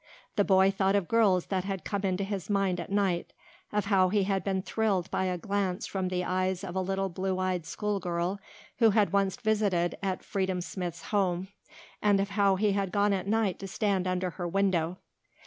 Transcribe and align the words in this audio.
The 0.35 0.43
boy 0.43 0.71
thought 0.71 0.95
of 0.95 1.07
girls 1.07 1.45
that 1.45 1.63
had 1.63 1.83
come 1.83 2.01
into 2.01 2.23
his 2.23 2.49
mind 2.49 2.79
at 2.79 2.91
night, 2.91 3.33
of 3.71 3.85
how 3.85 4.09
he 4.09 4.23
had 4.23 4.43
been 4.43 4.63
thrilled 4.63 5.11
by 5.11 5.25
a 5.25 5.37
glance 5.37 5.85
from 5.85 6.07
the 6.07 6.23
eyes 6.25 6.63
of 6.63 6.73
a 6.75 6.81
little 6.81 7.07
blue 7.07 7.37
eyed 7.37 7.67
school 7.67 7.99
girl 7.99 8.39
who 8.77 8.89
had 8.89 9.13
once 9.13 9.35
visited 9.35 9.95
at 10.01 10.23
Freedom 10.25 10.59
Smith's 10.59 11.03
home 11.09 11.49
and 12.01 12.19
of 12.19 12.29
how 12.31 12.55
he 12.55 12.71
had 12.71 12.91
gone 12.91 13.13
at 13.13 13.27
night 13.27 13.59
to 13.59 13.67
stand 13.67 14.07
under 14.07 14.31
her 14.31 14.47
window. 14.47 14.97